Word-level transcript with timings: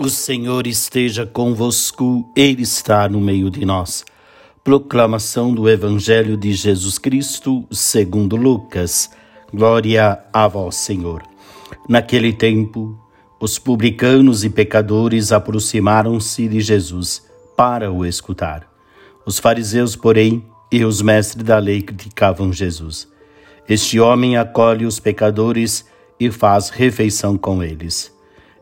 O 0.00 0.08
Senhor 0.08 0.68
esteja 0.68 1.26
convosco, 1.26 2.30
Ele 2.36 2.62
está 2.62 3.08
no 3.08 3.20
meio 3.20 3.50
de 3.50 3.64
nós. 3.64 4.04
Proclamação 4.62 5.52
do 5.52 5.68
Evangelho 5.68 6.36
de 6.36 6.52
Jesus 6.52 7.00
Cristo, 7.00 7.66
segundo 7.68 8.36
Lucas. 8.36 9.10
Glória 9.52 10.20
a 10.32 10.46
vós, 10.46 10.76
Senhor. 10.76 11.24
Naquele 11.88 12.32
tempo, 12.32 12.96
os 13.40 13.58
publicanos 13.58 14.44
e 14.44 14.50
pecadores 14.50 15.32
aproximaram-se 15.32 16.46
de 16.46 16.60
Jesus 16.60 17.26
para 17.56 17.90
o 17.90 18.06
escutar. 18.06 18.72
Os 19.26 19.40
fariseus, 19.40 19.96
porém, 19.96 20.46
e 20.70 20.84
os 20.84 21.02
mestres 21.02 21.42
da 21.42 21.58
lei 21.58 21.82
criticavam 21.82 22.52
Jesus. 22.52 23.08
Este 23.68 23.98
homem 23.98 24.36
acolhe 24.36 24.86
os 24.86 25.00
pecadores 25.00 25.84
e 26.20 26.30
faz 26.30 26.70
refeição 26.70 27.36
com 27.36 27.64
eles. 27.64 28.16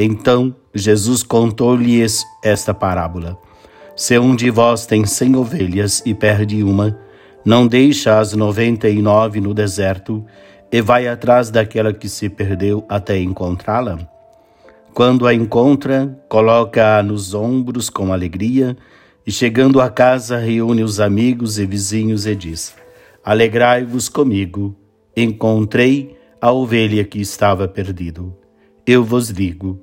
Então 0.00 0.54
Jesus 0.72 1.24
contou-lhes 1.24 2.24
esta 2.44 2.72
parábola: 2.72 3.36
Se 3.96 4.16
um 4.16 4.36
de 4.36 4.48
vós 4.48 4.86
tem 4.86 5.04
cem 5.04 5.34
ovelhas 5.34 6.00
e 6.06 6.14
perde 6.14 6.62
uma, 6.62 6.96
não 7.44 7.66
deixa 7.66 8.20
as 8.20 8.32
noventa 8.32 8.88
e 8.88 9.02
nove 9.02 9.40
no 9.40 9.52
deserto 9.52 10.24
e 10.70 10.80
vai 10.80 11.08
atrás 11.08 11.50
daquela 11.50 11.92
que 11.92 12.08
se 12.08 12.28
perdeu 12.28 12.84
até 12.88 13.18
encontrá-la? 13.18 13.98
Quando 14.94 15.26
a 15.26 15.34
encontra, 15.34 16.16
coloca-a 16.28 17.02
nos 17.02 17.34
ombros 17.34 17.90
com 17.90 18.12
alegria 18.12 18.76
e, 19.26 19.32
chegando 19.32 19.80
a 19.80 19.90
casa, 19.90 20.38
reúne 20.38 20.84
os 20.84 21.00
amigos 21.00 21.58
e 21.58 21.66
vizinhos 21.66 22.24
e 22.24 22.36
diz: 22.36 22.72
Alegrai-vos 23.24 24.08
comigo, 24.08 24.76
encontrei 25.16 26.16
a 26.40 26.52
ovelha 26.52 27.02
que 27.02 27.20
estava 27.20 27.66
perdido. 27.66 28.32
Eu 28.86 29.04
vos 29.04 29.32
digo: 29.32 29.82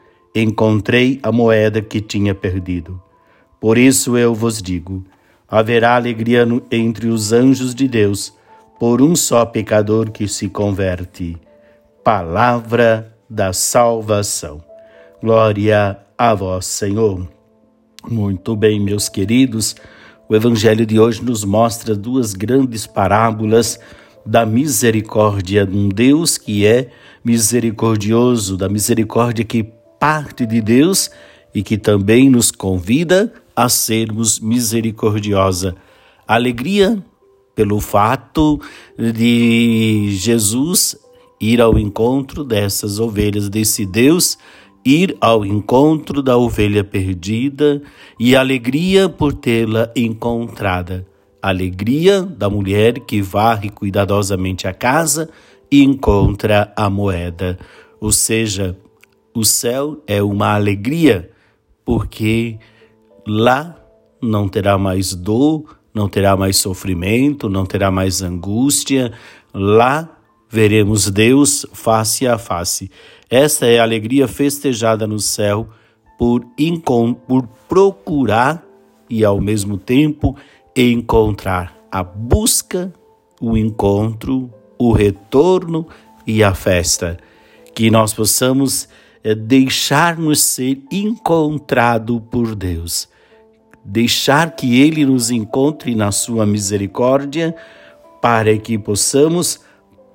encontrei 0.33 1.19
a 1.21 1.31
moeda 1.31 1.81
que 1.81 2.01
tinha 2.01 2.33
perdido. 2.33 3.01
Por 3.59 3.77
isso 3.77 4.17
eu 4.17 4.33
vos 4.33 4.61
digo: 4.61 5.05
haverá 5.47 5.95
alegria 5.95 6.47
entre 6.71 7.07
os 7.07 7.31
anjos 7.31 7.75
de 7.75 7.87
Deus 7.87 8.33
por 8.79 9.01
um 9.01 9.15
só 9.15 9.45
pecador 9.45 10.09
que 10.09 10.27
se 10.27 10.49
converte. 10.49 11.37
Palavra 12.03 13.15
da 13.29 13.53
salvação. 13.53 14.63
Glória 15.21 15.99
a 16.17 16.33
vós, 16.33 16.65
Senhor. 16.65 17.27
Muito 18.09 18.55
bem, 18.55 18.79
meus 18.79 19.07
queridos, 19.07 19.75
o 20.27 20.35
Evangelho 20.35 20.85
de 20.85 20.99
hoje 20.99 21.23
nos 21.23 21.43
mostra 21.43 21.95
duas 21.95 22.33
grandes 22.33 22.87
parábolas 22.87 23.79
da 24.25 24.45
misericórdia 24.45 25.65
de 25.65 25.77
um 25.77 25.89
Deus 25.89 26.37
que 26.37 26.65
é 26.65 26.89
misericordioso, 27.23 28.57
da 28.57 28.67
misericórdia 28.67 29.45
que 29.45 29.71
parte 30.01 30.47
de 30.47 30.59
Deus 30.59 31.11
e 31.53 31.61
que 31.61 31.77
também 31.77 32.27
nos 32.27 32.49
convida 32.49 33.31
a 33.55 33.69
sermos 33.69 34.39
misericordiosa. 34.39 35.75
Alegria 36.27 37.03
pelo 37.53 37.79
fato 37.79 38.59
de 38.97 40.07
Jesus 40.13 40.97
ir 41.39 41.61
ao 41.61 41.77
encontro 41.77 42.43
dessas 42.43 42.97
ovelhas, 42.97 43.47
desse 43.47 43.85
Deus 43.85 44.39
ir 44.83 45.15
ao 45.21 45.45
encontro 45.45 46.23
da 46.23 46.35
ovelha 46.35 46.83
perdida 46.83 47.79
e 48.19 48.35
alegria 48.35 49.07
por 49.07 49.33
tê-la 49.33 49.91
encontrada. 49.95 51.05
Alegria 51.39 52.23
da 52.23 52.49
mulher 52.49 53.01
que 53.01 53.21
varre 53.21 53.69
cuidadosamente 53.69 54.67
a 54.67 54.73
casa 54.73 55.29
e 55.71 55.83
encontra 55.83 56.73
a 56.75 56.89
moeda. 56.89 57.59
Ou 57.99 58.11
seja, 58.11 58.75
o 59.33 59.45
céu 59.45 60.01
é 60.05 60.21
uma 60.21 60.53
alegria, 60.53 61.31
porque 61.85 62.57
lá 63.25 63.77
não 64.21 64.47
terá 64.47 64.77
mais 64.77 65.13
dor, 65.13 65.77
não 65.93 66.07
terá 66.07 66.37
mais 66.37 66.57
sofrimento, 66.57 67.49
não 67.49 67.65
terá 67.65 67.91
mais 67.91 68.21
angústia. 68.21 69.11
Lá 69.53 70.09
veremos 70.49 71.09
Deus 71.09 71.65
face 71.73 72.27
a 72.27 72.37
face. 72.37 72.91
Esta 73.29 73.65
é 73.65 73.79
a 73.79 73.83
alegria 73.83 74.27
festejada 74.27 75.07
no 75.07 75.19
céu 75.19 75.69
por, 76.17 76.45
por 77.27 77.47
procurar 77.67 78.63
e 79.09 79.25
ao 79.25 79.41
mesmo 79.41 79.77
tempo 79.77 80.35
encontrar 80.75 81.75
a 81.91 82.03
busca, 82.03 82.93
o 83.39 83.57
encontro, 83.57 84.49
o 84.77 84.91
retorno 84.91 85.87
e 86.25 86.43
a 86.43 86.53
festa. 86.53 87.17
Que 87.73 87.89
nós 87.89 88.13
possamos 88.13 88.87
deixar-nos 89.23 90.41
ser 90.41 90.81
encontrado 90.91 92.19
por 92.19 92.55
Deus. 92.55 93.07
Deixar 93.83 94.55
que 94.55 94.79
Ele 94.79 95.05
nos 95.05 95.31
encontre 95.31 95.95
na 95.95 96.11
Sua 96.11 96.45
misericórdia, 96.45 97.55
para 98.21 98.55
que 98.57 98.77
possamos 98.77 99.59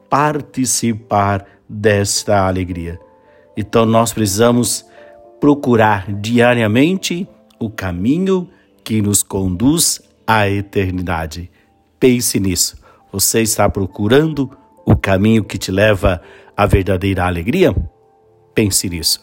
participar 0.08 1.44
desta 1.68 2.46
alegria. 2.46 3.00
Então 3.56 3.84
nós 3.84 4.12
precisamos 4.12 4.86
procurar 5.40 6.12
diariamente 6.12 7.28
o 7.58 7.68
caminho 7.68 8.48
que 8.84 9.02
nos 9.02 9.22
conduz 9.22 10.00
à 10.26 10.48
eternidade. 10.48 11.50
Pense 11.98 12.38
nisso. 12.38 12.76
Você 13.12 13.42
está 13.42 13.68
procurando 13.68 14.50
o 14.84 14.94
caminho 14.94 15.42
que 15.42 15.58
te 15.58 15.72
leva 15.72 16.20
à 16.56 16.66
verdadeira 16.66 17.24
alegria? 17.26 17.74
Pense 18.56 18.88
nisso. 18.88 19.20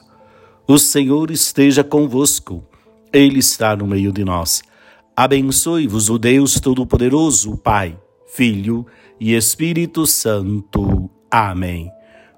O 0.67 0.77
Senhor 0.77 1.31
esteja 1.31 1.83
convosco, 1.83 2.63
Ele 3.11 3.39
está 3.39 3.75
no 3.75 3.87
meio 3.87 4.11
de 4.11 4.23
nós. 4.23 4.61
Abençoe-vos 5.15 6.07
o 6.07 6.19
Deus 6.19 6.59
Todo-Poderoso, 6.59 7.57
Pai, 7.57 7.99
Filho 8.27 8.85
e 9.19 9.33
Espírito 9.33 10.05
Santo. 10.05 11.09
Amém. 11.31 11.91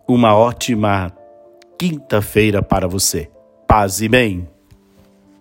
Uma 0.07 0.37
ótima 0.37 1.13
quinta-feira 1.77 2.63
para 2.63 2.87
você. 2.87 3.29
Paz 3.67 3.99
e 3.99 4.07
bem. 4.07 4.47